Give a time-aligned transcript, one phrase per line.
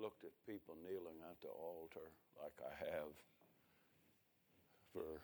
[0.00, 2.10] looked at people kneeling at the altar
[2.42, 3.12] like I have
[4.92, 5.20] for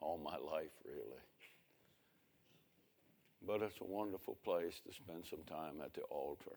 [0.00, 1.20] all my life, really.
[3.46, 6.56] But it's a wonderful place to spend some time at the altar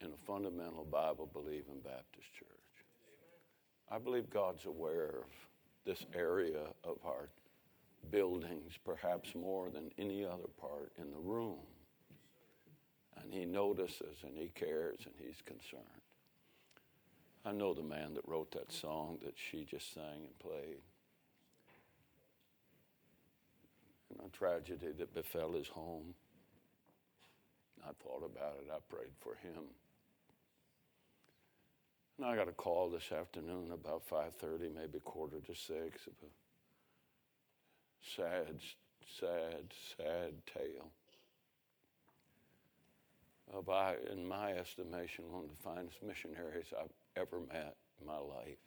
[0.00, 2.48] in a fundamental Bible believing Baptist church.
[3.90, 5.30] I believe God's aware of
[5.84, 7.28] this area of our
[8.10, 11.58] buildings, perhaps more than any other part in the room.
[13.20, 16.07] And He notices and He cares and He's concerned.
[17.48, 20.82] I know the man that wrote that song that she just sang and played.
[24.10, 26.14] And a tragedy that befell his home.
[27.82, 28.68] I thought about it.
[28.70, 29.64] I prayed for him.
[32.18, 36.30] And I got a call this afternoon about 5:30, maybe quarter to six, of a
[38.02, 38.60] sad,
[39.18, 40.90] sad, sad tale
[43.54, 48.18] of, I, in my estimation, one of the finest missionaries I've ever met in my
[48.18, 48.58] life.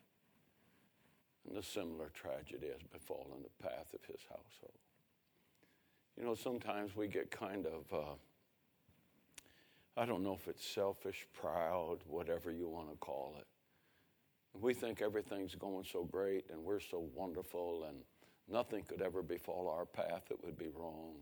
[1.47, 4.77] And a similar tragedy has befallen the path of his household.
[6.17, 8.13] You know, sometimes we get kind of, uh,
[9.97, 13.47] I don't know if it's selfish, proud, whatever you want to call it.
[14.59, 17.97] We think everything's going so great and we're so wonderful and
[18.51, 21.15] nothing could ever befall our path that would be wrong.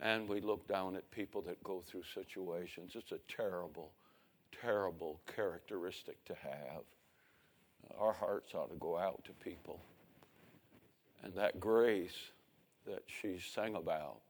[0.00, 2.92] And we look down at people that go through situations.
[2.94, 3.92] It's a terrible,
[4.60, 6.82] terrible characteristic to have.
[7.98, 9.80] Our hearts ought to go out to people.
[11.22, 12.30] And that grace
[12.86, 14.20] that she sang about,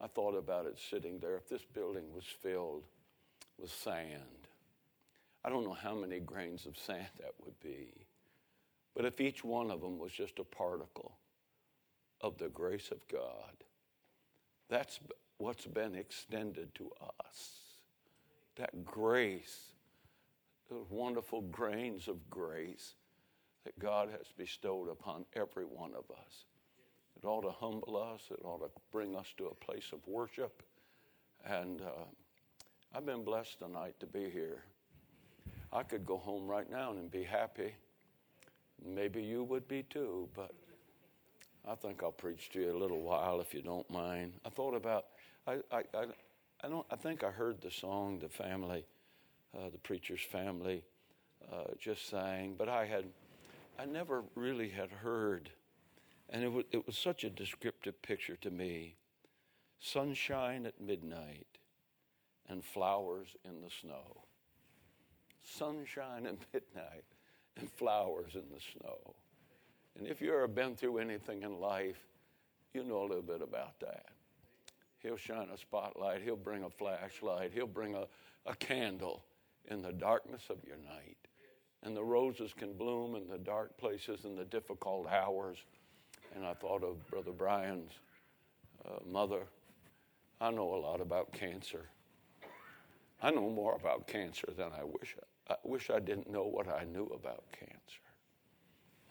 [0.00, 1.36] I thought about it sitting there.
[1.36, 2.84] If this building was filled
[3.58, 4.48] with sand,
[5.44, 7.92] I don't know how many grains of sand that would be.
[8.94, 11.16] But if each one of them was just a particle
[12.20, 13.64] of the grace of God,
[14.68, 15.00] that's
[15.38, 16.90] what's been extended to
[17.24, 17.65] us.
[18.56, 19.72] That grace,
[20.70, 22.94] those wonderful grains of grace
[23.64, 26.44] that God has bestowed upon every one of us.
[27.16, 30.62] It ought to humble us, it ought to bring us to a place of worship.
[31.44, 32.04] And uh,
[32.94, 34.62] I've been blessed tonight to be here.
[35.72, 37.74] I could go home right now and be happy.
[38.84, 40.52] Maybe you would be too, but
[41.68, 44.34] I think I'll preach to you a little while if you don't mind.
[44.44, 45.06] I thought about,
[45.46, 46.04] I, I, I,
[46.62, 48.84] I don't, I think I heard the song the family,
[49.56, 50.82] uh, the preacher's family,
[51.52, 53.04] uh, just sang, but I had,
[53.78, 55.50] I never really had heard,
[56.30, 58.96] and it was, it was such a descriptive picture to me.
[59.78, 61.46] Sunshine at midnight
[62.48, 64.24] and flowers in the snow.
[65.42, 67.04] Sunshine at midnight
[67.58, 69.14] and flowers in the snow.
[69.98, 71.98] And if you've ever been through anything in life,
[72.74, 74.06] you know a little bit about that.
[75.06, 78.06] He'll shine a spotlight, he'll bring a flashlight, he'll bring a,
[78.44, 79.22] a candle
[79.66, 81.16] in the darkness of your night.
[81.84, 85.58] And the roses can bloom in the dark places and the difficult hours.
[86.34, 87.92] And I thought of Brother Brian's
[88.84, 89.44] uh, mother.
[90.40, 91.84] I know a lot about cancer.
[93.22, 95.14] I know more about cancer than I wish.
[95.48, 98.02] I wish I didn't know what I knew about cancer.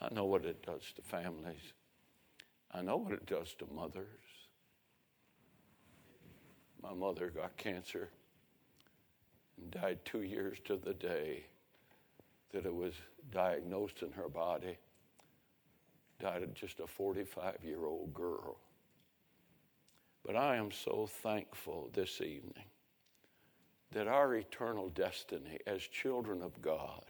[0.02, 1.72] I know what it does to families.
[2.74, 4.25] I know what it does to mothers.
[6.88, 8.10] My mother got cancer
[9.58, 11.46] and died two years to the day
[12.54, 12.94] that it was
[13.32, 14.78] diagnosed in her body.
[16.20, 18.58] Died of just a 45 year old girl.
[20.26, 22.66] But I am so thankful this evening
[23.92, 27.04] that our eternal destiny as children of God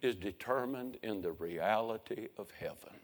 [0.00, 3.00] is determined in the reality of heaven.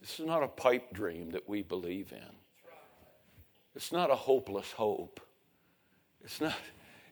[0.00, 2.47] This is not a pipe dream that we believe in.
[3.74, 5.20] It's not a hopeless hope.
[6.24, 6.54] It's not,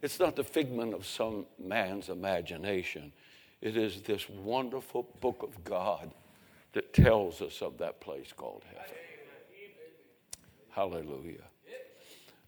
[0.02, 3.12] it's not the figment of some man's imagination.
[3.60, 6.10] It is this wonderful book of God
[6.72, 8.94] that tells us of that place called heaven.
[10.70, 11.44] Hallelujah.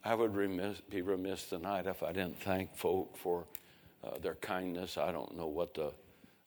[0.05, 3.45] I would remiss, be remiss tonight if I didn't thank folk for
[4.04, 4.99] uh, their kindness.
[4.99, 5.93] I don't know what the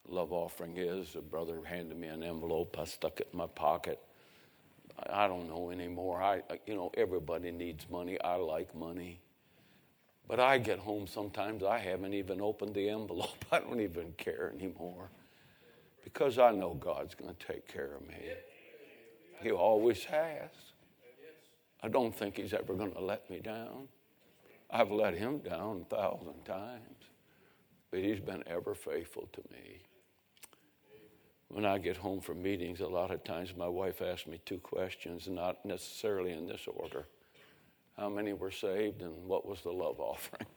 [0.08, 1.16] love offering is.
[1.16, 2.78] A brother handed me an envelope.
[2.80, 4.00] I stuck it in my pocket.
[5.10, 6.22] I don't know anymore.
[6.22, 8.20] I, uh, you know, everybody needs money.
[8.22, 9.20] I like money.
[10.28, 13.46] But I get home sometimes, I haven't even opened the envelope.
[13.52, 15.10] I don't even care anymore
[16.04, 18.16] because I know God's going to take care of me.
[19.42, 20.50] He always has.
[21.84, 23.88] I don't think He's ever going to let me down.
[24.70, 27.02] I've let Him down a thousand times
[27.92, 29.82] but he's been ever faithful to me.
[31.52, 34.60] When I get home from meetings, a lot of times my wife asks me two
[34.60, 37.08] questions, not necessarily in this order.
[37.98, 40.48] How many were saved and what was the love offering?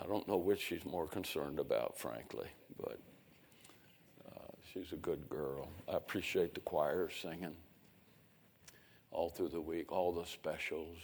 [0.00, 2.48] I don't know which she's more concerned about, frankly,
[2.78, 2.98] but
[4.26, 5.68] uh, she's a good girl.
[5.86, 7.56] I appreciate the choir singing
[9.10, 10.96] all through the week, all the specials,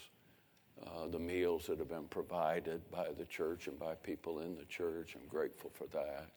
[0.87, 4.65] uh, the meals that have been provided by the church and by people in the
[4.65, 5.17] church.
[5.21, 6.31] I'm grateful for that.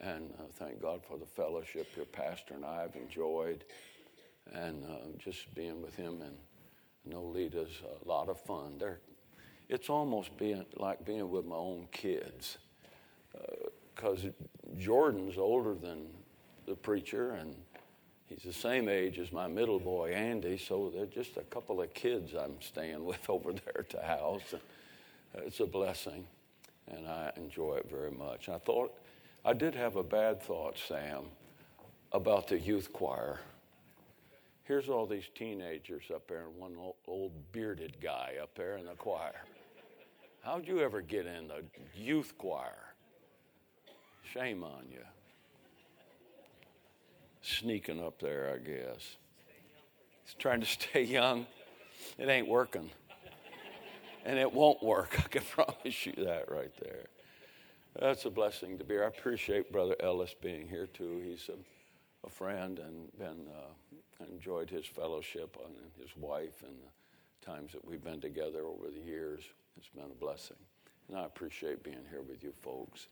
[0.00, 3.64] And uh, thank God for the fellowship your pastor and I have enjoyed.
[4.52, 6.36] And uh, just being with him and
[7.08, 8.78] Nolita's a lot of fun.
[8.78, 9.00] They're,
[9.68, 12.58] it's almost being like being with my own kids.
[13.94, 14.30] Because uh,
[14.78, 16.06] Jordan's older than
[16.66, 17.54] the preacher, and
[18.26, 20.58] he's the same age as my middle boy, Andy.
[20.58, 24.54] So they're just a couple of kids I'm staying with over there at the house.
[25.34, 26.26] It's a blessing,
[26.88, 28.48] and I enjoy it very much.
[28.48, 28.92] I thought
[29.44, 31.24] I did have a bad thought, Sam,
[32.12, 33.40] about the youth choir.
[34.64, 36.76] Here's all these teenagers up there and one
[37.06, 39.40] old bearded guy up there in the choir.
[40.42, 41.62] How'd you ever get in the
[41.94, 42.94] youth choir?
[44.32, 45.02] Shame on you.
[47.40, 49.16] Sneaking up there, I guess.
[50.24, 51.46] He's trying to stay young.
[52.18, 52.90] It ain't working.
[54.26, 55.18] And it won't work.
[55.24, 57.06] I can promise you that right there.
[57.98, 59.04] That's a blessing to be here.
[59.04, 61.20] I appreciate Brother Ellis being here too.
[61.24, 67.46] He's a, a friend and been uh, enjoyed his fellowship and his wife and the
[67.46, 69.42] times that we've been together over the years.
[69.76, 70.56] It's been a blessing.
[71.08, 73.08] And I appreciate being here with you folks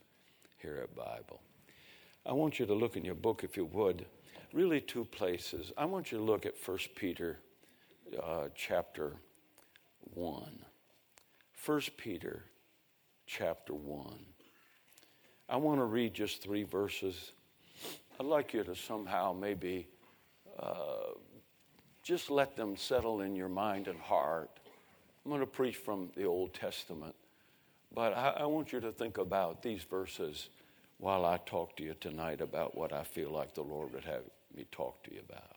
[0.58, 1.40] here at Bible.
[2.24, 4.06] I want you to look in your book, if you would,
[4.52, 5.72] really two places.
[5.76, 7.38] I want you to look at 1 Peter
[8.22, 9.16] uh, chapter
[10.14, 10.58] 1.
[11.64, 12.44] 1 Peter
[13.26, 14.18] chapter 1.
[15.50, 17.32] I want to read just three verses.
[18.20, 19.88] I'd like you to somehow maybe
[20.58, 21.14] uh,
[22.02, 24.50] just let them settle in your mind and heart.
[25.24, 27.14] I'm going to preach from the Old Testament,
[27.94, 30.50] but I, I want you to think about these verses
[30.98, 34.24] while I talk to you tonight about what I feel like the Lord would have
[34.54, 35.56] me talk to you about.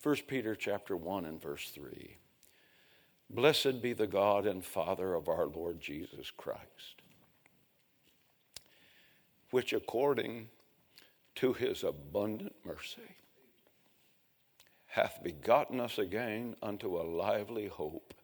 [0.00, 2.18] 1 Peter chapter 1 and verse 3.
[3.30, 7.01] Blessed be the God and Father of our Lord Jesus Christ
[9.52, 10.48] which according
[11.34, 13.16] to his abundant mercy
[14.86, 18.14] hath begotten us again unto a lively hope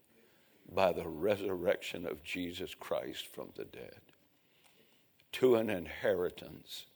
[0.71, 4.01] by the resurrection of Jesus Christ from the dead,
[5.33, 6.87] to an inheritance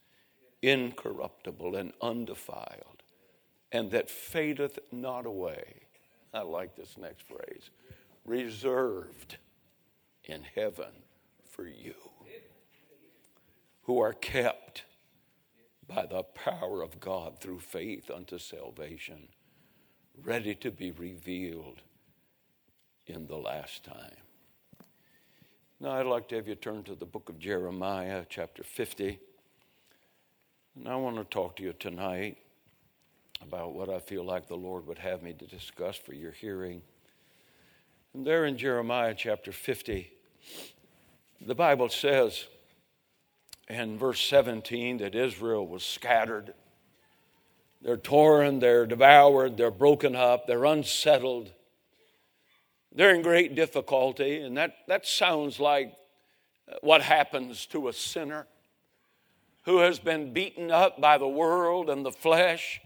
[0.62, 3.02] incorruptible and undefiled,
[3.70, 5.82] and that fadeth not away.
[6.32, 7.70] I like this next phrase
[8.24, 9.36] reserved
[10.24, 10.90] in heaven
[11.48, 11.94] for you
[13.84, 14.84] who are kept
[15.86, 19.28] by the power of God through faith unto salvation,
[20.22, 21.82] ready to be revealed
[23.06, 24.16] in the last time.
[25.80, 29.18] Now, I'd like to have you turn to the book of Jeremiah, chapter 50.
[30.76, 32.38] And I want to talk to you tonight
[33.42, 36.80] about what I feel like the Lord would have me to discuss for your hearing.
[38.14, 40.10] And there in Jeremiah chapter 50,
[41.42, 42.46] the Bible says,
[43.68, 46.54] in verse 17 that Israel was scattered.
[47.82, 51.52] They're torn, they're devoured, they're broken up, they're unsettled.
[52.94, 55.94] They're in great difficulty, and that, that sounds like
[56.80, 58.46] what happens to a sinner
[59.62, 62.80] who has been beaten up by the world and the flesh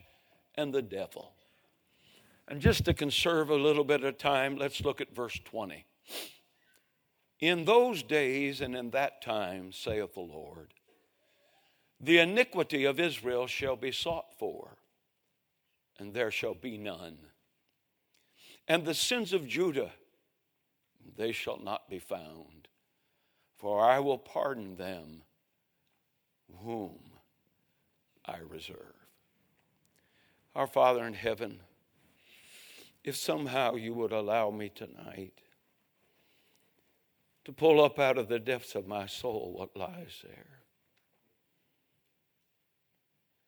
[0.57, 1.33] and the devil.
[2.47, 5.85] And just to conserve a little bit of time, let's look at verse 20.
[7.41, 10.75] In those days and in that time, saith the Lord,
[12.01, 14.79] the iniquity of Israel shall be sought for,
[15.99, 17.19] and there shall be none.
[18.67, 19.93] And the sins of Judah,
[21.17, 22.69] they shall not be found,
[23.57, 25.23] for I will pardon them
[26.63, 26.99] whom
[28.25, 28.95] I reserve.
[30.55, 31.61] Our Father in heaven,
[33.05, 35.41] if somehow you would allow me tonight
[37.49, 40.61] to pull up out of the depths of my soul what lies there.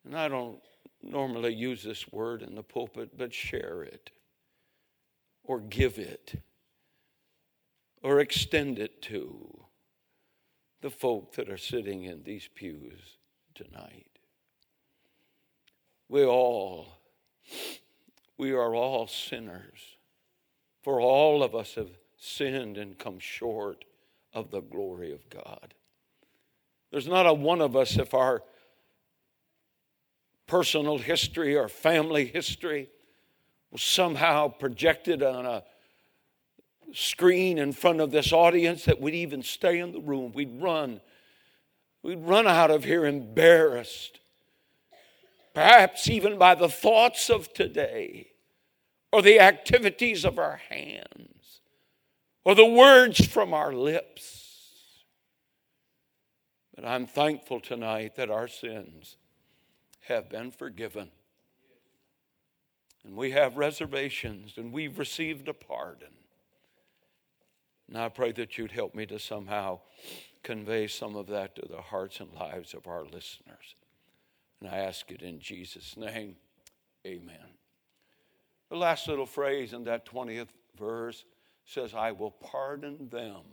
[0.03, 0.57] And I don't
[1.03, 4.09] normally use this word in the pulpit, but share it
[5.43, 6.41] or give it
[8.01, 9.65] or extend it to
[10.81, 13.19] the folk that are sitting in these pews
[13.53, 14.17] tonight.
[16.09, 16.97] We all,
[18.35, 19.79] we are all sinners.
[20.81, 23.85] For all of us have sinned and come short
[24.33, 25.73] of the glory of God.
[26.91, 28.43] There's not a one of us, if our
[30.47, 32.89] personal history or family history
[33.71, 35.63] was somehow projected on a
[36.93, 40.33] screen in front of this audience that we'd even stay in the room.
[40.33, 40.99] We'd run.
[42.03, 44.19] We'd run out of here embarrassed,
[45.53, 48.31] perhaps even by the thoughts of today
[49.11, 51.40] or the activities of our hands
[52.43, 54.41] or the words from our lips.
[56.75, 59.17] But I'm thankful tonight that our sins
[60.01, 61.11] have been forgiven.
[63.03, 66.13] And we have reservations and we've received a pardon.
[67.87, 69.79] And I pray that you'd help me to somehow
[70.43, 73.75] convey some of that to the hearts and lives of our listeners.
[74.59, 76.35] And I ask it in Jesus' name.
[77.05, 77.57] Amen.
[78.69, 81.25] The last little phrase in that 20th verse
[81.71, 83.43] says, I will pardon them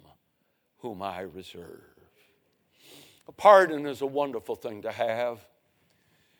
[0.78, 1.84] whom I reserve.
[3.28, 5.46] A pardon is a wonderful thing to have.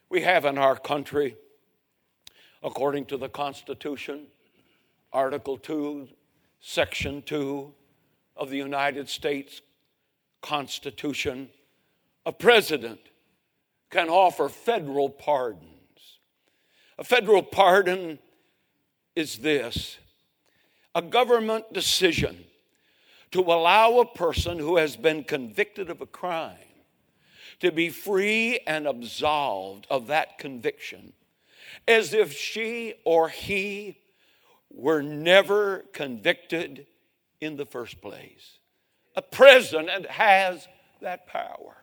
[0.09, 1.37] We have in our country,
[2.65, 4.27] according to the Constitution,
[5.13, 6.09] Article 2,
[6.61, 7.73] Section 2
[8.37, 9.63] of the United States
[10.43, 11.49] Constitution,
[12.27, 13.01] a president
[13.91, 16.19] can offer federal pardons.
[16.99, 18.19] A federal pardon
[19.15, 19.99] is this
[20.99, 22.45] a government decision
[23.31, 26.57] to allow a person who has been convicted of a crime
[27.61, 31.13] to be free and absolved of that conviction
[31.87, 33.97] as if she or he
[34.75, 36.85] were never convicted
[37.41, 38.59] in the first place.
[39.15, 40.67] A president has
[41.01, 41.77] that power.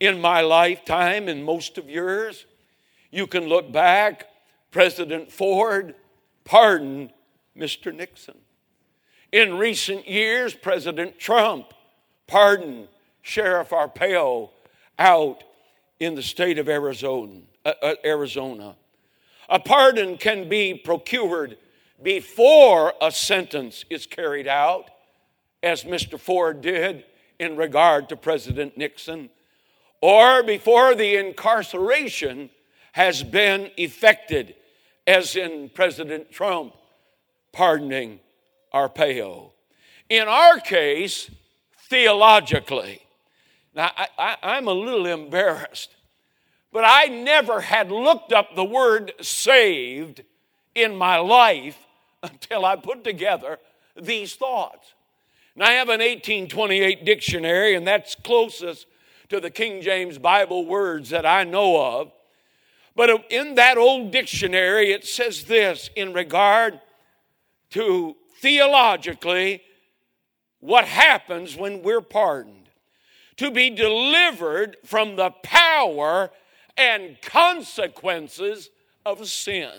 [0.00, 2.44] In my lifetime, in most of yours,
[3.10, 4.26] you can look back,
[4.70, 5.94] President Ford
[6.44, 7.10] pardoned
[7.58, 7.94] Mr.
[7.94, 8.36] Nixon.
[9.32, 11.74] In recent years, President Trump
[12.26, 12.88] pardoned
[13.22, 14.50] Sheriff Arpaio
[14.98, 15.42] out
[15.98, 17.40] in the state of Arizona.
[17.64, 18.76] Uh, uh, Arizona.
[19.48, 21.56] A pardon can be procured
[22.02, 24.90] before a sentence is carried out,
[25.62, 26.20] as Mr.
[26.20, 27.04] Ford did
[27.38, 29.30] in regard to President Nixon,
[30.02, 32.50] or before the incarceration
[32.92, 34.54] has been effected,
[35.06, 36.74] as in President Trump
[37.54, 38.20] pardoning
[38.74, 39.52] Arpaio.
[40.10, 41.30] In our case,
[41.88, 43.00] theologically,
[43.74, 45.96] now, I, am a little embarrassed,
[46.72, 50.22] but I never had looked up the word saved
[50.74, 51.78] in my life
[52.22, 53.58] until I put together
[54.00, 54.94] these thoughts.
[55.56, 58.86] Now, I have an 1828 dictionary, and that's closest
[59.28, 62.12] to the King James Bible words that I know of.
[62.94, 66.80] But in that old dictionary, it says this in regard
[67.70, 69.62] to theologically
[70.60, 72.68] what happens when we're pardoned
[73.36, 76.30] to be delivered from the power
[76.76, 78.70] and consequences
[79.04, 79.72] of sin.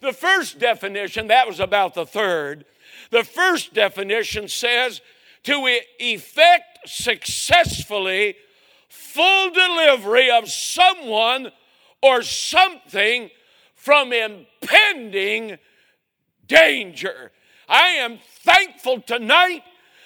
[0.00, 2.64] The first definition, that was about the third,
[3.10, 5.00] the first definition says
[5.44, 8.36] to effect successfully
[8.88, 11.50] full delivery of someone
[12.02, 13.30] or something
[13.74, 15.58] from impending
[16.46, 17.32] danger.
[17.68, 19.62] I am thankful tonight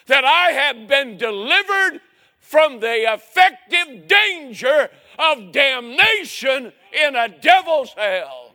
[0.07, 2.01] that I have been delivered
[2.39, 4.89] from the effective danger
[5.19, 8.55] of damnation in a devil's hell.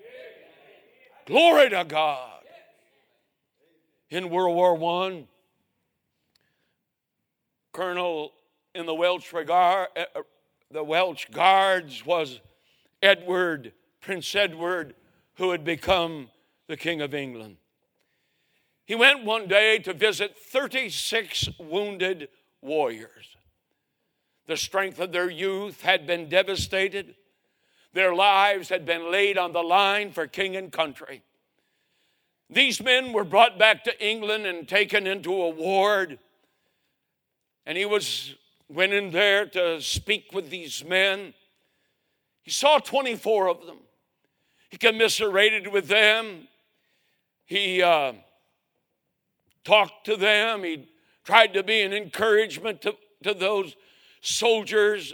[1.25, 2.29] Glory to God.
[4.09, 5.25] In World War I,
[7.71, 8.33] Colonel
[8.75, 10.21] in the Welsh, regard, uh, uh,
[10.69, 12.39] the Welsh Guards was
[13.01, 14.95] Edward, Prince Edward,
[15.35, 16.29] who had become
[16.67, 17.57] the King of England.
[18.91, 22.27] He went one day to visit 36 wounded
[22.62, 23.38] warriors.
[24.48, 27.15] The strength of their youth had been devastated.
[27.93, 31.24] Their lives had been laid on the line for king and country.
[32.50, 36.19] These men were brought back to England and taken into a ward.
[37.65, 38.36] And he was
[38.67, 41.33] went in there to speak with these men.
[42.43, 43.77] He saw 24 of them.
[44.67, 46.50] He commiserated with them.
[47.45, 48.15] He uh,
[49.63, 50.63] talked to them.
[50.63, 50.89] He
[51.24, 53.75] tried to be an encouragement to, to those
[54.22, 55.13] soldiers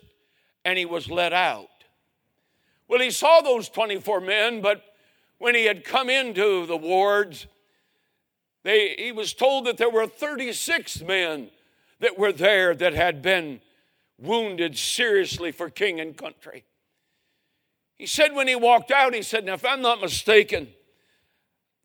[0.66, 1.70] and he was let out.
[2.88, 4.84] Well, he saw those 24 men, but
[5.38, 7.48] when he had come into the wards,
[8.64, 11.50] they, he was told that there were 36 men
[12.00, 13.62] that were there that had been
[14.18, 16.64] wounded seriously for king and country.
[17.98, 20.68] He said when he walked out, he said, Now, if I'm not mistaken,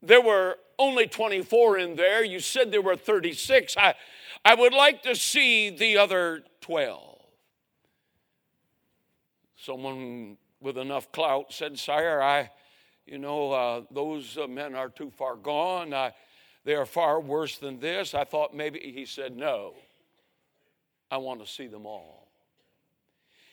[0.01, 2.23] there were only 24 in there.
[2.23, 3.75] You said there were 36.
[3.77, 3.95] I,
[4.45, 7.19] I would like to see the other 12.
[9.55, 12.51] Someone with enough clout said, Sire, I,
[13.05, 15.93] you know, uh, those uh, men are too far gone.
[15.93, 16.13] I,
[16.65, 18.13] They are far worse than this.
[18.13, 19.73] I thought maybe he said, No,
[21.09, 22.27] I want to see them all.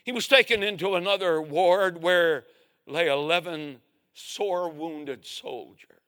[0.04, 2.44] He was taken into another ward where
[2.86, 3.80] lay 11
[4.14, 5.99] sore wounded soldiers.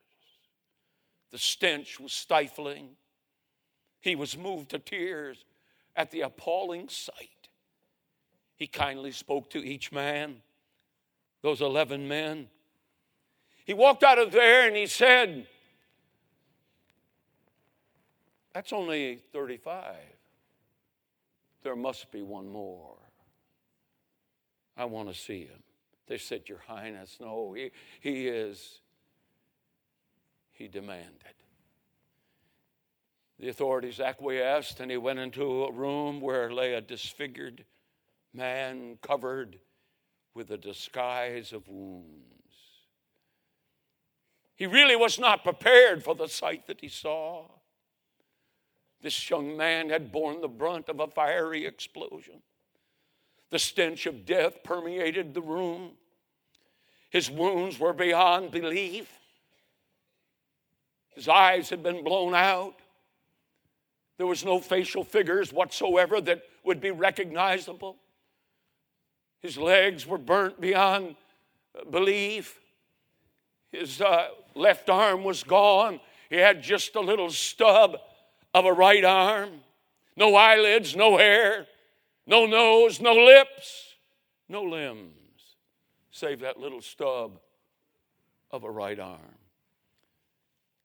[1.33, 2.91] The stench was stifling.
[4.01, 5.45] He was moved to tears
[5.97, 7.49] at the appalling sight.
[8.57, 10.37] He kindly spoke to each man,
[11.41, 12.49] those 11 men.
[13.65, 15.47] He walked out of there and he said,
[18.53, 19.97] That's only 35.
[21.63, 22.97] There must be one more.
[24.77, 25.63] I want to see him.
[26.07, 27.71] They said, Your Highness, no, he,
[28.01, 28.82] he is,
[30.63, 31.35] he demanded.
[33.41, 37.65] The authorities acquiesced, and he went into a room where lay a disfigured
[38.33, 39.59] man covered
[40.35, 42.55] with a disguise of wounds.
[44.55, 47.49] He really was not prepared for the sight that he saw.
[49.01, 52.41] This young man had borne the brunt of a fiery explosion.
[53.51, 55.95] The stench of death permeated the room.
[57.11, 59.19] His wounds were beyond belief.
[61.15, 62.75] His eyes had been blown out.
[64.19, 67.97] There was no facial figures whatsoever that would be recognizable.
[69.41, 71.17] His legs were burnt beyond
[71.91, 72.61] belief.
[73.73, 76.01] His uh, left arm was gone.
[76.31, 77.97] He had just a little stub
[78.55, 79.61] of a right arm.
[80.17, 81.67] No eyelids, no hair
[82.27, 83.95] no nose, no lips,
[84.49, 85.11] no limbs,
[86.11, 87.39] save that little stub
[88.51, 89.39] of a right arm.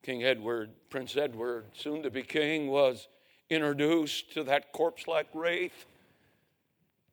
[0.04, 3.08] King Edward, Prince Edward, soon to be king, was
[3.50, 5.86] introduced to that corpse like wraith.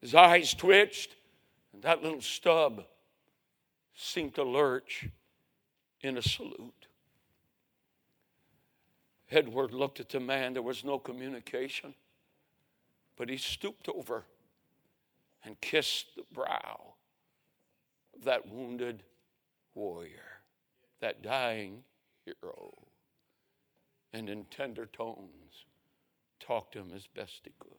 [0.00, 1.16] His eyes twitched,
[1.72, 2.84] and that little stub
[3.94, 5.08] seemed to lurch
[6.02, 6.86] in a salute.
[9.30, 10.52] Edward looked at the man.
[10.52, 11.94] There was no communication.
[13.16, 14.24] But he stooped over
[15.44, 16.94] and kissed the brow
[18.14, 19.02] of that wounded
[19.74, 20.40] warrior,
[21.00, 21.82] that dying
[22.24, 22.72] hero,
[24.12, 25.66] and in tender tones
[26.40, 27.72] talked to him as best he could.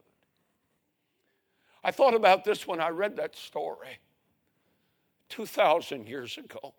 [1.83, 3.99] I thought about this when I read that story
[5.29, 6.73] 2,000 years ago.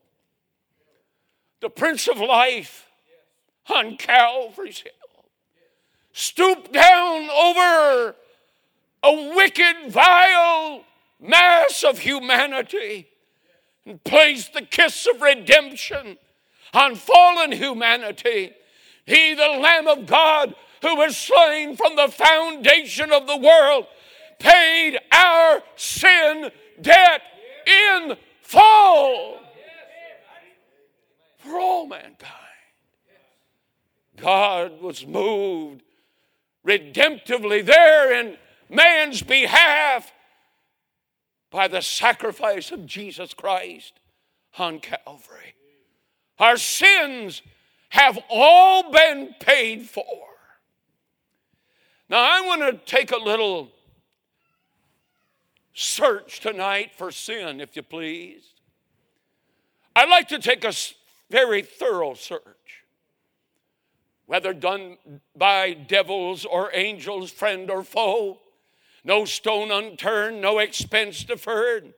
[1.61, 2.89] The Prince of Life
[3.73, 4.93] on Calvary's Hill
[6.13, 8.17] stooped down over
[9.03, 10.83] a wicked, vile
[11.21, 13.07] mass of humanity
[13.85, 16.19] and placed the kiss of redemption
[16.73, 18.53] on fallen humanity.
[19.05, 23.87] He, the Lamb of God, who was slain from the foundation of the world,
[24.39, 26.51] paid our sin
[26.81, 27.23] debt
[27.67, 29.39] in full
[31.39, 32.33] for all mankind.
[34.17, 35.83] God was moved
[36.67, 38.37] redemptively there in
[38.69, 40.13] man's behalf
[41.51, 44.01] by the sacrifice of Jesus Christ
[44.59, 45.55] on Calvary.
[46.39, 47.43] Our sins
[47.91, 50.05] have all been paid for.
[52.09, 53.71] Now, I want to take a little
[55.73, 58.43] search tonight for sin, if you please.
[59.95, 60.73] I'd like to take a
[61.31, 62.85] very thorough search,
[64.27, 64.99] whether done
[65.35, 68.41] by devils or angels, friend or foe
[69.07, 71.95] no stone unturned, no expense deferred.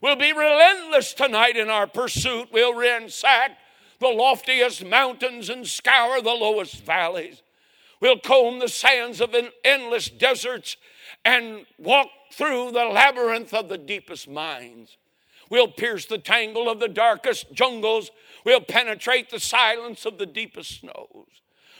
[0.00, 2.48] We'll be relentless tonight in our pursuit.
[2.52, 3.52] We'll ransack
[4.00, 7.42] the loftiest mountains and scour the lowest valleys.
[8.00, 9.34] We'll comb the sands of
[9.64, 10.76] endless deserts
[11.24, 14.96] and walk through the labyrinth of the deepest mines.
[15.50, 18.10] We'll pierce the tangle of the darkest jungles.
[18.44, 21.26] We'll penetrate the silence of the deepest snows.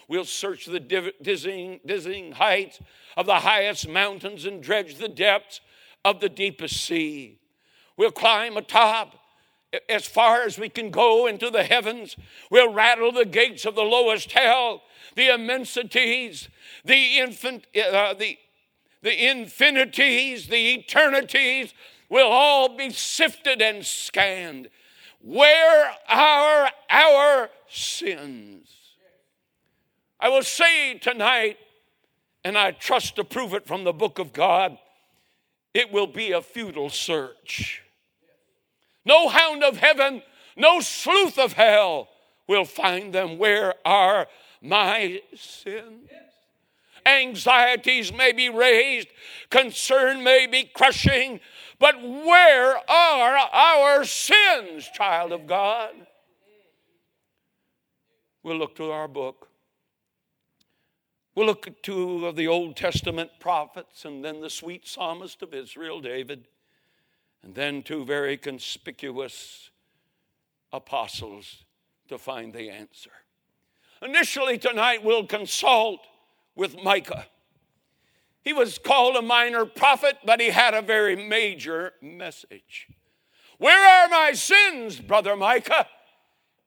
[0.08, 2.80] We'll search the dizzying, dizzying heights
[3.16, 5.60] of the highest mountains and dredge the depths
[6.04, 7.38] of the deepest sea.
[7.96, 9.16] We'll climb atop
[9.88, 12.16] as far as we can go into the heavens.
[12.50, 14.82] We'll rattle the gates of the lowest hell,
[15.14, 16.48] the immensities,
[16.84, 18.38] the infant, uh, the,
[19.02, 21.74] the infinities, the eternities
[22.08, 24.68] will all be sifted and scanned.
[25.20, 28.70] Where are our sins?
[30.20, 31.58] I will say tonight,
[32.44, 34.78] and I trust to prove it from the book of God,
[35.74, 37.82] it will be a futile search.
[39.08, 40.22] No hound of heaven,
[40.54, 42.08] no sleuth of hell
[42.46, 43.38] will find them.
[43.38, 44.26] Where are
[44.60, 46.10] my sins?
[47.06, 49.08] Anxieties may be raised,
[49.48, 51.40] concern may be crushing,
[51.78, 55.94] but where are our sins, child of God?
[58.42, 59.48] We'll look to our book
[61.38, 65.54] We'll look at two of the Old Testament prophets and then the sweet psalmist of
[65.54, 66.48] Israel, David,
[67.42, 69.70] and then two very conspicuous
[70.72, 71.64] apostles
[72.08, 73.10] to find the answer.
[74.02, 76.00] Initially, tonight, we'll consult
[76.54, 77.26] with Micah.
[78.42, 82.88] He was called a minor prophet, but he had a very major message.
[83.58, 85.86] Where are my sins, brother Micah?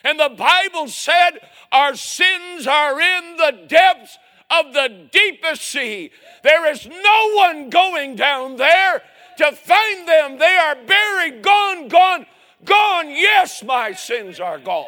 [0.03, 1.33] And the Bible said
[1.71, 4.17] our sins are in the depths
[4.51, 6.11] of the deepest sea.
[6.43, 9.01] There is no one going down there
[9.37, 10.37] to find them.
[10.37, 12.25] They are buried, gone, gone,
[12.65, 13.09] gone.
[13.09, 14.85] Yes, my sins are gone.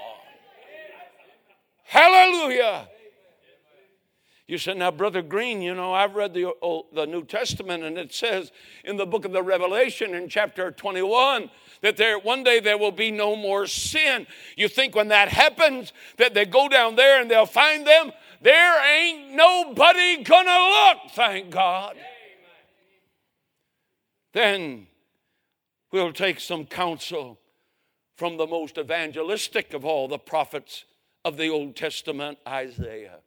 [1.83, 2.89] Hallelujah.
[4.45, 7.97] You said, now, Brother Green, you know, I've read the, Old, the New Testament, and
[7.97, 8.51] it says
[8.83, 11.49] in the book of the Revelation in chapter 21
[11.81, 14.27] that there one day there will be no more sin.
[14.57, 18.11] You think when that happens, that they go down there and they'll find them?
[18.43, 21.95] There ain't nobody gonna look, thank God.
[24.33, 24.87] Then
[25.93, 27.39] we'll take some counsel
[28.17, 30.83] from the most evangelistic of all the prophets
[31.23, 33.19] of the Old Testament, Isaiah.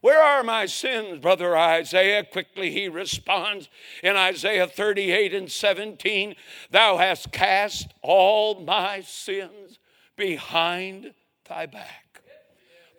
[0.00, 2.24] Where are my sins, brother Isaiah?
[2.24, 3.68] Quickly he responds
[4.02, 6.34] in Isaiah 38 and 17
[6.72, 9.78] Thou hast cast all my sins
[10.16, 11.14] behind
[11.48, 12.03] thy back.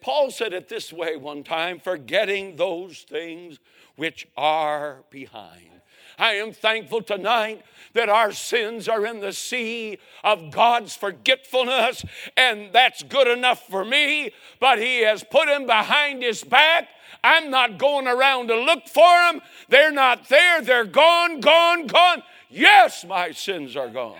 [0.05, 3.57] Paul said it this way one time forgetting those things
[3.95, 5.71] which are behind.
[6.19, 7.63] I am thankful tonight
[7.93, 12.05] that our sins are in the sea of God's forgetfulness,
[12.37, 14.29] and that's good enough for me.
[14.59, 16.87] But He has put them behind His back.
[17.23, 19.41] I'm not going around to look for them.
[19.69, 20.61] They're not there.
[20.61, 22.21] They're gone, gone, gone.
[22.51, 24.19] Yes, my sins are gone.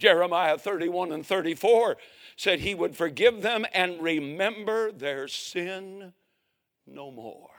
[0.00, 1.96] Jeremiah 31 and 34
[2.36, 6.12] said he would forgive them and remember their sin
[6.86, 7.50] no more.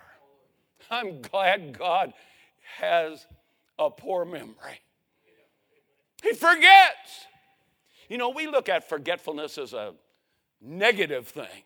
[0.90, 2.14] I'm glad God
[2.78, 3.26] has
[3.78, 4.82] a poor memory.
[6.24, 7.26] He forgets.
[8.10, 9.94] You know, we look at forgetfulness as a
[10.62, 11.64] negative thing.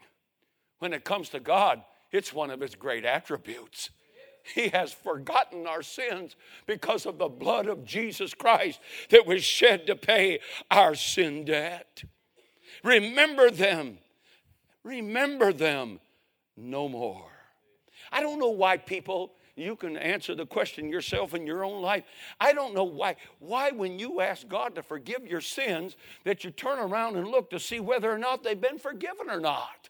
[0.79, 3.91] When it comes to God, it's one of his great attributes.
[4.55, 9.85] He has forgotten our sins because of the blood of Jesus Christ that was shed
[9.85, 10.39] to pay
[10.71, 12.03] our sin debt.
[12.83, 13.97] Remember them.
[14.83, 15.99] Remember them
[16.57, 17.29] no more.
[18.11, 22.03] I don't know why people you can answer the question yourself in your own life.
[22.39, 23.17] I don't know why.
[23.39, 27.49] Why, when you ask God to forgive your sins, that you turn around and look
[27.51, 29.89] to see whether or not they've been forgiven or not.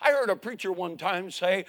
[0.00, 1.64] I heard a preacher one time say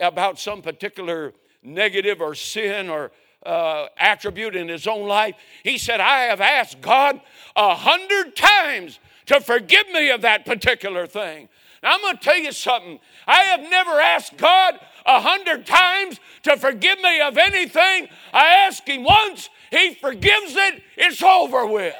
[0.00, 3.12] about some particular negative or sin or
[3.46, 5.36] uh, attribute in his own life.
[5.62, 7.20] He said, I have asked God
[7.54, 8.98] a hundred times
[9.28, 11.48] to forgive me of that particular thing.
[11.82, 12.98] Now, I'm going to tell you something.
[13.26, 18.08] I have never asked God a hundred times to forgive me of anything.
[18.32, 21.94] I ask Him once, He forgives it, it's over with.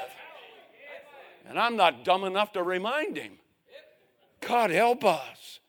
[1.47, 3.33] And I'm not dumb enough to remind Him.
[4.41, 5.59] God help us.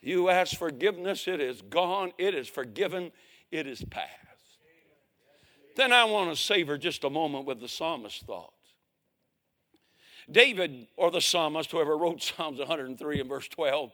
[0.00, 3.12] You ask forgiveness, it is gone, it is forgiven,
[3.50, 4.08] it is past.
[5.76, 8.54] Then I want to savor just a moment with the psalmist's thoughts.
[10.30, 13.92] David, or the psalmist, whoever wrote Psalms 103 and verse 12,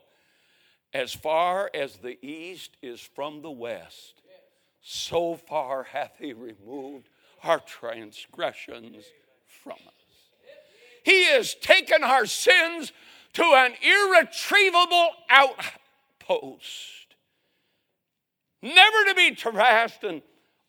[0.93, 4.21] as far as the east is from the west,
[4.81, 7.09] so far hath he removed
[7.43, 9.05] our transgressions
[9.63, 9.93] from us.
[11.03, 12.91] He has taken our sins
[13.33, 17.15] to an irretrievable outpost,
[18.61, 20.21] never to be trashed in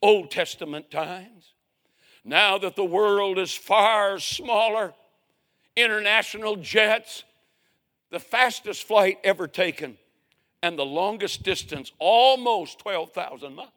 [0.03, 1.55] Old Testament times.
[2.25, 4.93] Now that the world is far smaller,
[5.79, 7.25] international jets,
[8.11, 9.99] the fastest flight ever taken
[10.63, 13.71] and the longest distance, almost 12,000 miles,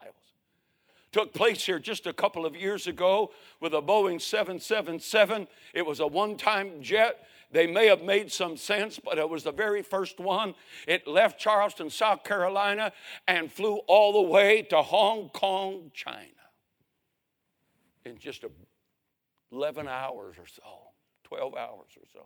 [1.12, 5.48] took place here just a couple of years ago with a Boeing 777.
[5.74, 7.28] It was a one time jet.
[7.52, 10.56] They may have made some sense, but it was the very first one.
[10.88, 12.94] It left Charleston, South Carolina,
[13.28, 16.28] and flew all the way to Hong Kong, China
[18.06, 18.44] in just
[19.52, 20.91] 11 hours or so,
[21.32, 22.26] 12 hours or so.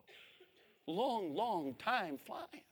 [0.87, 2.63] long, long time flying.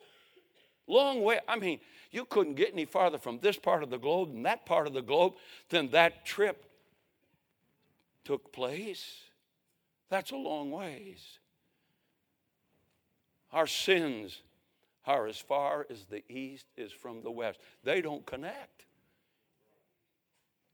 [0.88, 1.40] Long way.
[1.48, 1.80] I mean,
[2.12, 4.94] you couldn't get any farther from this part of the globe and that part of
[4.94, 5.34] the globe
[5.70, 6.66] than that trip
[8.26, 9.22] took place.
[10.10, 11.40] That's a long ways.
[13.52, 14.42] Our sins
[15.06, 17.60] are as far as the east is from the west.
[17.84, 18.86] They don't connect.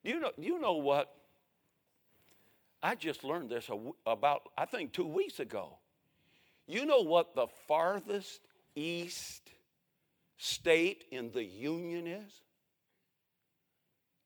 [0.04, 1.14] You know, you know what?
[2.82, 3.70] I just learned this
[4.06, 5.78] about, I think, two weeks ago.
[6.68, 8.42] You know what the farthest
[8.76, 9.50] east
[10.38, 12.32] state in the Union is?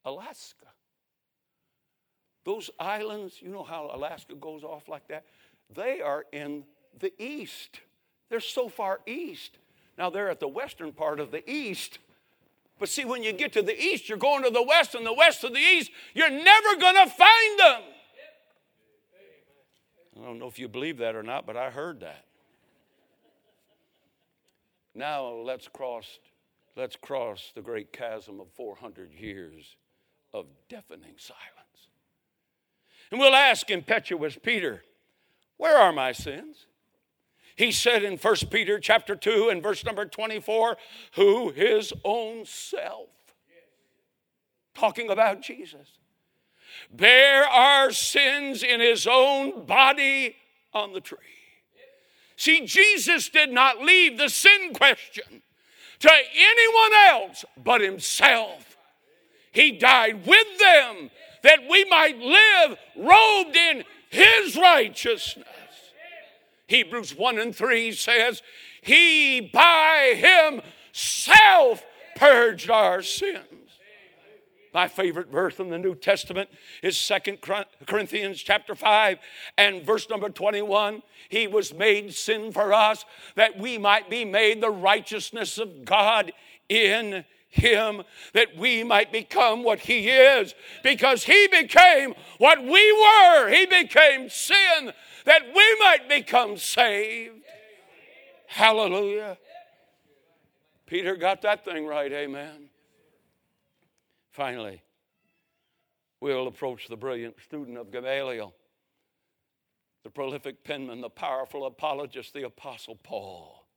[0.06, 0.68] Alaska.
[2.46, 5.26] Those islands, you know how Alaska goes off like that?
[5.74, 6.66] They are in
[7.00, 7.80] the east.
[8.30, 9.58] They're so far east.
[9.98, 12.00] Now they're at the western part of the east.
[12.80, 15.14] But see, when you get to the east, you're going to the west, and the
[15.14, 17.82] west to the east, you're never going to find them.
[20.20, 22.26] I don't know if you believe that or not, but I heard that.
[24.96, 26.20] Now let's cross,
[26.76, 29.76] let's cross the great chasm of 400 years
[30.34, 31.90] of deafening silence.
[33.12, 34.84] And we'll ask impetuous Peter,
[35.58, 36.68] where are my sins?
[37.56, 40.78] He said in 1 Peter chapter 2 and verse number 24,
[41.16, 43.10] who his own self,
[44.74, 45.88] talking about Jesus,
[46.92, 50.36] bear our sins in his own body
[50.74, 51.18] on the tree.
[52.36, 55.42] See, Jesus did not leave the sin question
[56.00, 58.78] to anyone else but himself.
[59.52, 61.12] He died with them
[61.44, 65.48] that we might live robed in his righteousness.
[66.68, 68.42] Hebrews 1 and 3 says,
[68.82, 73.63] He by Himself purged our sins.
[74.74, 76.50] My favorite verse in the New Testament
[76.82, 77.40] is Second
[77.86, 79.20] Corinthians chapter 5
[79.58, 81.04] and verse number 21.
[81.30, 83.06] He was made sin for us
[83.36, 86.32] that we might be made the righteousness of God
[86.70, 88.02] in him
[88.34, 93.50] that we might become what he is because he became what we were.
[93.50, 94.92] He became sin
[95.26, 97.36] that we might become saved.
[98.48, 99.38] Hallelujah.
[100.88, 102.70] Peter got that thing right, amen.
[104.34, 104.82] Finally,
[106.20, 108.52] we'll approach the brilliant student of Gamaliel,
[110.04, 113.68] the prolific penman, the powerful apologist, the Apostle Paul.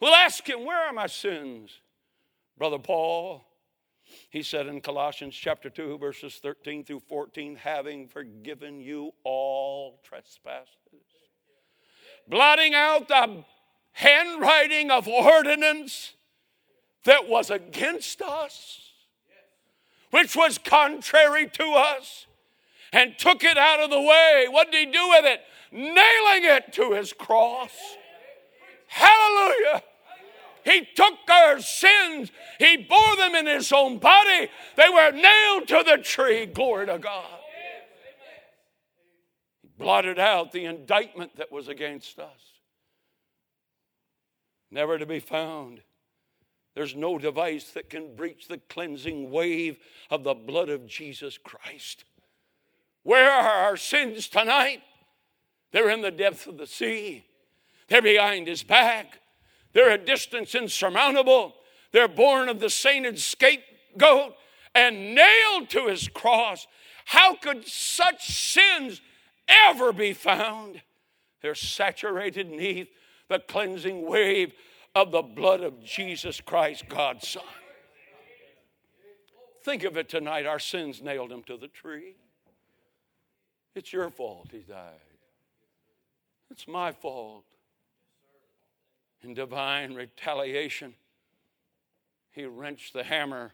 [0.00, 1.70] We'll ask him, Where are my sins?
[2.56, 3.44] Brother Paul,
[4.30, 10.66] he said in Colossians chapter 2, verses 13 through 14, having forgiven you all trespasses,
[12.26, 13.44] blotting out the
[13.92, 16.14] handwriting of ordinance
[17.04, 18.91] that was against us,
[20.12, 22.26] which was contrary to us,
[22.92, 24.46] and took it out of the way.
[24.48, 25.40] What did he do with it?
[25.72, 27.72] Nailing it to his cross.
[28.86, 29.82] Hallelujah.
[30.64, 34.48] He took our sins, He bore them in His own body.
[34.76, 36.46] They were nailed to the tree.
[36.46, 37.24] Glory to God.
[39.62, 42.60] He blotted out the indictment that was against us,
[44.70, 45.80] never to be found.
[46.74, 49.78] There's no device that can breach the cleansing wave
[50.10, 52.04] of the blood of Jesus Christ.
[53.02, 54.80] Where are our sins tonight?
[55.72, 57.24] They're in the depths of the sea.
[57.88, 59.20] They're behind his back.
[59.72, 61.54] They're a distance insurmountable.
[61.92, 64.34] They're borne of the sainted scapegoat
[64.74, 66.66] and nailed to his cross.
[67.04, 69.00] How could such sins
[69.48, 70.80] ever be found?
[71.42, 72.88] They're saturated neath
[73.28, 74.52] the cleansing wave
[74.94, 77.42] of the blood of Jesus Christ, God's Son.
[79.62, 80.46] Think of it tonight.
[80.46, 82.16] Our sins nailed him to the tree.
[83.74, 85.00] It's your fault he died.
[86.50, 87.44] It's my fault
[89.22, 90.94] in divine retaliation,
[92.32, 93.52] he wrenched the hammer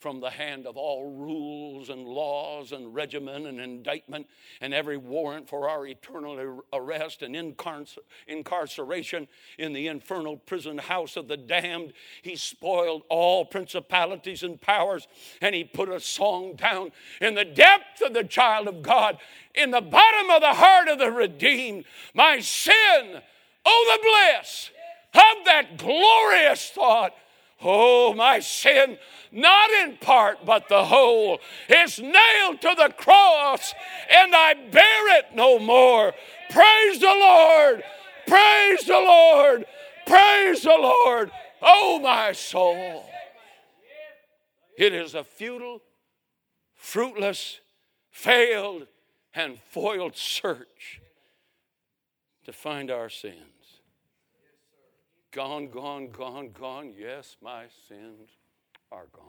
[0.00, 4.26] from the hand of all rules and laws and regimen and indictment
[4.60, 7.36] and every warrant for our eternal arrest and
[8.26, 11.92] incarceration in the infernal prison house of the damned.
[12.22, 15.06] He spoiled all principalities and powers
[15.42, 19.18] and he put a song down in the depth of the child of God,
[19.54, 21.84] in the bottom of the heart of the redeemed.
[22.14, 23.20] My sin,
[23.66, 24.70] oh, the bliss
[25.14, 27.14] of that glorious thought.
[27.62, 28.98] Oh, my sin,
[29.30, 33.74] not in part, but the whole, is nailed to the cross,
[34.10, 36.14] and I bear it no more.
[36.50, 37.82] Praise the Lord!
[38.26, 39.66] Praise the Lord!
[40.06, 41.30] Praise the Lord!
[41.60, 43.04] Oh, my soul!
[44.78, 45.82] It is a futile,
[46.74, 47.60] fruitless,
[48.10, 48.86] failed,
[49.34, 51.00] and foiled search
[52.44, 53.59] to find our sins.
[55.32, 56.92] Gone, gone, gone, gone.
[56.98, 58.30] Yes, my sins
[58.90, 59.24] are gone.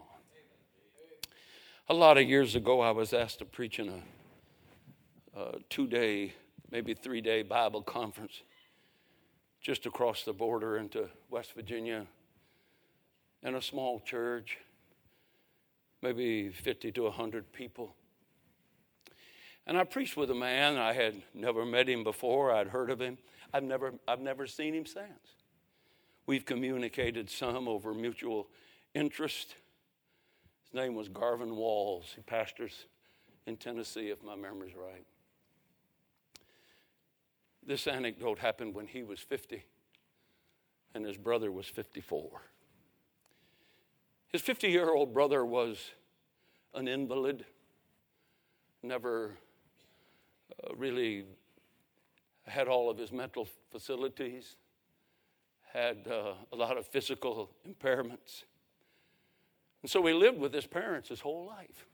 [1.88, 6.32] A lot of years ago, I was asked to preach in a, a two day,
[6.72, 8.42] maybe three day Bible conference
[9.60, 12.06] just across the border into West Virginia
[13.44, 14.58] in a small church,
[16.02, 17.94] maybe 50 to 100 people.
[19.68, 20.78] And I preached with a man.
[20.78, 22.52] I had never met him before.
[22.52, 23.18] I'd heard of him.
[23.54, 25.41] I've never, I've never seen him since.
[26.26, 28.48] We've communicated some over mutual
[28.94, 29.54] interest.
[30.64, 32.12] His name was Garvin Walls.
[32.14, 32.86] He pastors
[33.46, 35.04] in Tennessee, if my memory's right.
[37.64, 39.64] This anecdote happened when he was 50
[40.94, 42.42] and his brother was 54.
[44.28, 45.78] His 50 year old brother was
[46.74, 47.44] an invalid,
[48.82, 49.36] never
[50.64, 51.24] uh, really
[52.46, 54.56] had all of his mental facilities,
[55.72, 58.44] had uh, a lot of physical impairments.
[59.82, 61.86] And so he lived with his parents his whole life.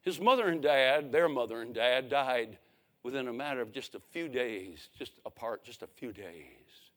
[0.00, 2.58] His mother and dad, their mother and dad, died
[3.02, 6.90] within a matter of just a few days, just apart, just a few days.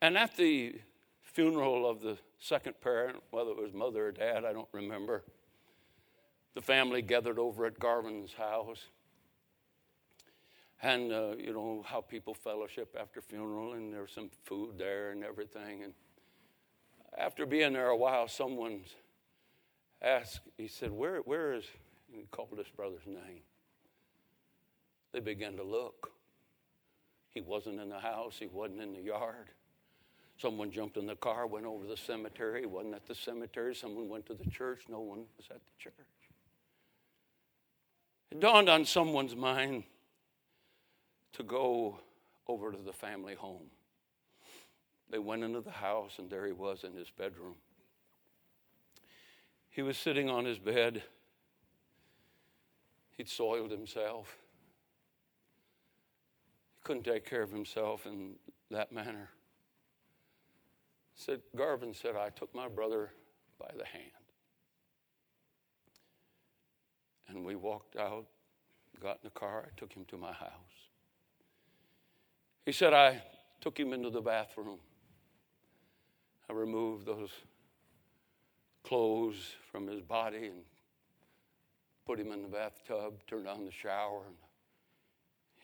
[0.00, 0.76] And at the
[1.22, 5.24] funeral of the second parent, whether it was mother or dad, I don't remember,
[6.54, 8.86] the family gathered over at Garvin's house.
[10.82, 15.10] And, uh, you know, how people fellowship after funeral, and there was some food there
[15.10, 15.82] and everything.
[15.82, 15.92] And
[17.18, 18.80] after being there a while, someone
[20.00, 21.64] asked, he said, Where, where is,
[22.10, 23.42] he called his brother's name.
[25.12, 26.12] They began to look.
[27.28, 29.50] He wasn't in the house, he wasn't in the yard.
[30.38, 33.74] Someone jumped in the car, went over to the cemetery, he wasn't at the cemetery.
[33.74, 35.94] Someone went to the church, no one was at the church.
[38.30, 39.84] It dawned on someone's mind
[41.34, 41.98] to go
[42.48, 43.70] over to the family home.
[45.10, 47.54] They went into the house, and there he was in his bedroom.
[49.70, 51.02] He was sitting on his bed.
[53.16, 54.36] He'd soiled himself
[56.74, 58.34] He couldn't take care of himself in
[58.70, 59.30] that manner.
[61.14, 63.10] Said Garvin said, I took my brother
[63.58, 64.10] by the hand.
[67.28, 68.26] And we walked out,
[69.00, 70.89] got in the car, I took him to my house.
[72.66, 73.22] He said, I
[73.60, 74.78] took him into the bathroom.
[76.48, 77.30] I removed those
[78.82, 80.62] clothes from his body and
[82.06, 84.22] put him in the bathtub, turned on the shower.
[84.26, 84.36] And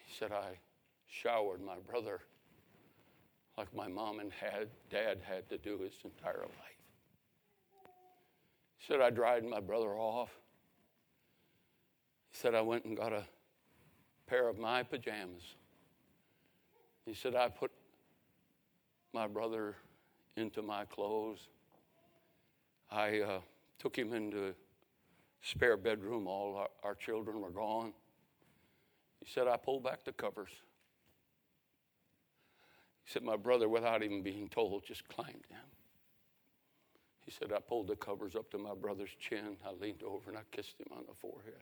[0.07, 0.59] he said, I
[1.09, 2.21] showered my brother
[3.57, 6.77] like my mom and had, dad had to do his entire life.
[8.77, 10.31] He said, I dried my brother off.
[12.31, 13.25] He said, I went and got a
[14.27, 15.55] pair of my pajamas.
[17.07, 17.71] He said, I put
[19.15, 19.77] my brother
[20.37, 21.39] into my clothes.
[22.91, 23.41] I uh,
[23.79, 24.55] took him into
[25.41, 26.27] spare bedroom.
[26.27, 27.93] All our, our children were gone.
[29.25, 30.51] He said, I pulled back the covers.
[33.05, 35.57] He said, My brother, without even being told, just climbed in.
[37.25, 39.57] He said, I pulled the covers up to my brother's chin.
[39.65, 41.55] I leaned over and I kissed him on the forehead.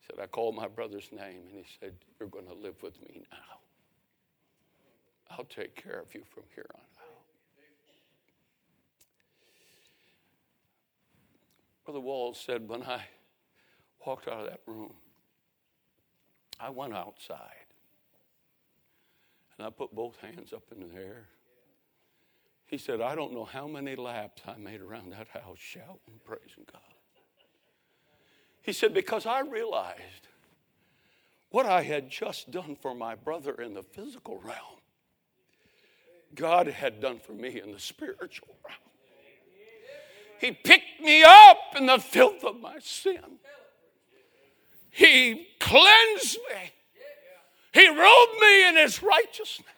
[0.00, 3.00] He said, I called my brother's name and he said, You're going to live with
[3.02, 3.58] me now.
[5.30, 7.06] I'll take care of you from here on out.
[11.84, 13.02] Brother Walls said, When I
[14.04, 14.94] walked out of that room,
[16.58, 17.66] I went outside.
[19.58, 21.28] And I put both hands up in the air.
[22.66, 26.66] He said, I don't know how many laps I made around that house shouting, praising
[26.70, 26.82] God.
[28.62, 30.26] He said, because I realized
[31.50, 34.80] what I had just done for my brother in the physical realm,
[36.36, 38.78] God had done for me in the spiritual realm.
[40.40, 43.38] He picked me up in the filth of my sin.
[44.90, 46.70] He cleansed me
[47.76, 49.68] he robed me in his righteousness.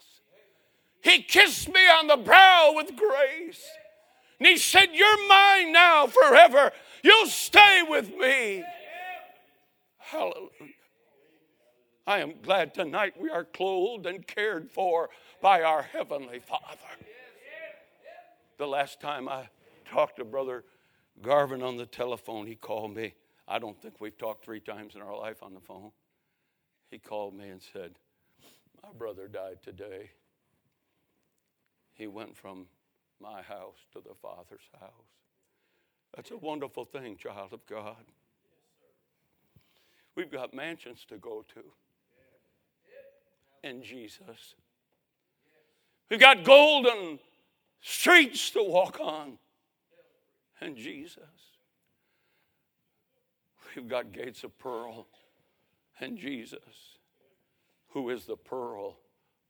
[1.03, 3.61] He kissed me on the brow with grace.
[4.39, 6.71] And he said, You're mine now forever.
[7.03, 8.63] You'll stay with me.
[9.99, 10.78] Hallelujah.
[12.09, 15.11] I am glad tonight we are clothed and cared for
[15.43, 16.79] by our Heavenly Father.
[18.57, 19.51] The last time I
[19.85, 20.65] talked to Brother
[21.21, 23.13] Garvin on the telephone, he called me.
[23.47, 25.91] I don't think we've talked three times in our life on the phone
[26.91, 27.99] he called me and said,
[28.83, 30.09] My brother died today.
[31.93, 32.69] He went from
[33.21, 34.91] my house to the Father's house.
[36.17, 38.03] That's a wonderful thing, child of God.
[40.15, 41.65] We've got mansions to go to.
[43.63, 44.55] In Jesus.
[46.11, 47.19] We've got golden
[47.81, 49.39] streets to walk on
[50.61, 51.23] in Jesus.
[53.77, 55.07] We've got gates of pearl
[56.01, 56.99] in Jesus,
[57.89, 58.99] who is the pearl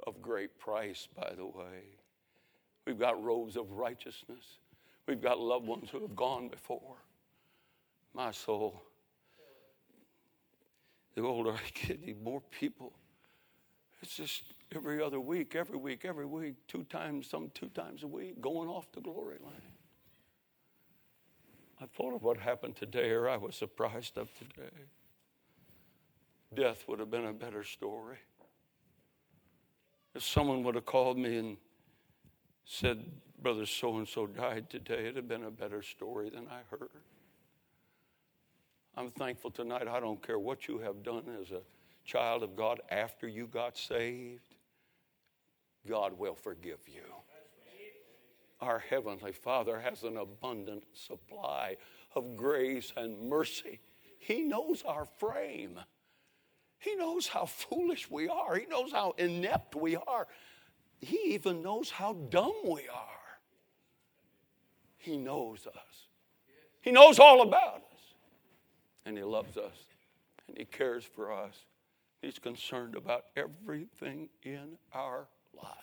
[0.07, 1.99] of great price, by the way.
[2.87, 4.59] We've got robes of righteousness.
[5.07, 6.97] We've got loved ones who have gone before.
[8.15, 8.83] My soul.
[11.15, 12.93] The older I get, the more people.
[14.03, 14.43] It's just
[14.75, 18.69] every other week, every week, every week, two times, some two times a week, going
[18.69, 19.55] off the glory line.
[21.81, 24.71] I thought of what happened today, or I was surprised of today.
[26.55, 28.19] Death would have been a better story.
[30.15, 31.57] If someone would have called me and
[32.65, 33.05] said,
[33.41, 36.91] Brother so and so died today, it'd have been a better story than I heard.
[38.97, 39.87] I'm thankful tonight.
[39.87, 41.61] I don't care what you have done as a
[42.09, 44.55] child of God after you got saved,
[45.87, 47.03] God will forgive you.
[48.61, 51.77] Our Heavenly Father has an abundant supply
[52.15, 53.81] of grace and mercy.
[54.19, 55.79] He knows our frame.
[56.79, 58.57] He knows how foolish we are.
[58.57, 60.27] He knows how inept we are.
[61.01, 63.39] He even knows how dumb we are.
[64.97, 66.09] He knows us.
[66.81, 68.15] He knows all about us.
[69.05, 69.77] And He loves us.
[70.49, 71.55] And He cares for us.
[72.21, 75.75] He's concerned about everything in our lives.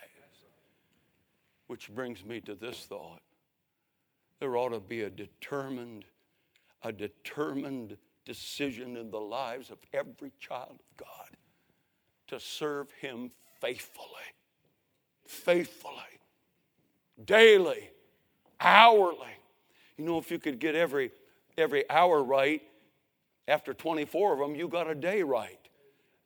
[1.68, 3.22] Which brings me to this thought.
[4.40, 6.06] There ought to be a determined,
[6.84, 11.38] a determined decision in the lives of every child of God
[12.28, 13.32] to serve Him
[13.62, 14.06] faithfully,
[15.26, 16.20] faithfully,
[17.24, 17.90] daily,
[18.60, 19.38] hourly.
[19.98, 21.12] You know, if you could get every
[21.58, 22.62] every hour right,
[23.48, 25.64] after 24 of them, you got a day right.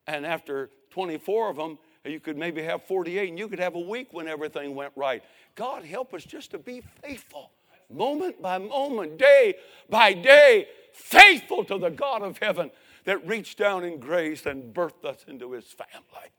[0.09, 3.79] And after 24 of them, you could maybe have 48 and you could have a
[3.79, 5.23] week when everything went right.
[5.53, 7.51] God help us just to be faithful,
[7.91, 9.53] moment by moment, day
[9.87, 12.71] by day, faithful to the God of heaven
[13.03, 16.31] that reached down in grace and birthed us into his family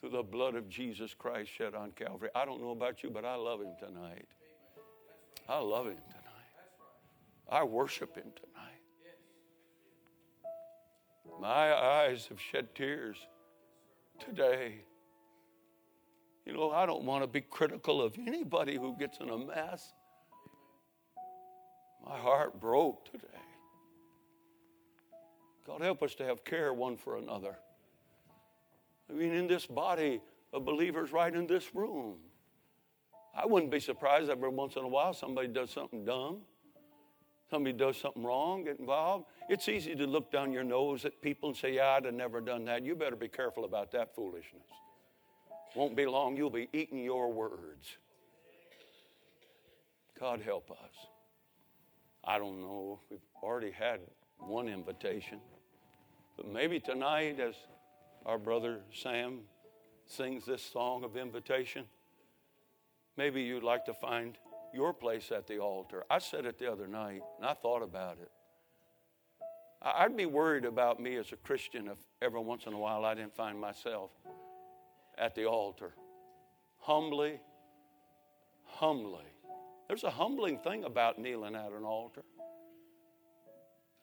[0.00, 2.30] through the blood of Jesus Christ shed on Calvary.
[2.34, 4.26] I don't know about you, but I love him tonight.
[5.50, 6.24] I love him tonight.
[7.50, 8.53] I worship him tonight.
[11.40, 13.16] My eyes have shed tears
[14.18, 14.76] today.
[16.46, 19.92] You know, I don't want to be critical of anybody who gets in a mess.
[22.06, 23.26] My heart broke today.
[25.66, 27.56] God help us to have care one for another.
[29.08, 30.20] I mean, in this body
[30.52, 32.16] of believers, right in this room.
[33.36, 36.42] I wouldn't be surprised every once in a while somebody does something dumb.
[37.50, 39.26] Somebody does something wrong, get involved.
[39.48, 42.40] It's easy to look down your nose at people and say, Yeah, I'd have never
[42.40, 42.84] done that.
[42.84, 44.62] You better be careful about that foolishness.
[45.74, 47.98] Won't be long, you'll be eating your words.
[50.18, 51.08] God help us.
[52.22, 53.00] I don't know.
[53.10, 54.00] We've already had
[54.38, 55.40] one invitation.
[56.36, 57.54] But maybe tonight, as
[58.24, 59.40] our brother Sam
[60.06, 61.84] sings this song of invitation,
[63.16, 64.38] maybe you'd like to find
[64.74, 66.04] your place at the altar.
[66.10, 68.30] I said it the other night, and I thought about it.
[69.82, 73.14] I'd be worried about me as a Christian if every once in a while I
[73.14, 74.10] didn't find myself
[75.18, 75.92] at the altar.
[76.78, 77.38] Humbly,
[78.64, 79.24] humbly.
[79.88, 82.22] There's a humbling thing about kneeling at an altar.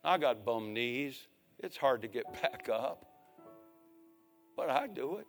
[0.04, 1.28] I got bum knees.
[1.60, 3.06] It's hard to get back up.
[4.56, 5.28] But I do it.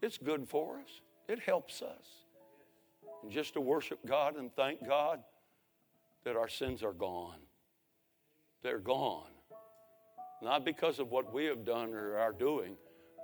[0.00, 2.27] It's good for us, it helps us.
[3.30, 5.20] Just to worship God and thank God
[6.24, 7.38] that our sins are gone.
[8.62, 9.30] They're gone.
[10.42, 12.76] Not because of what we have done or are doing,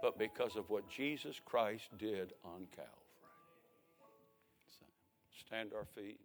[0.03, 2.91] but because of what Jesus Christ did on Calvary.
[5.47, 6.19] Stand our feet.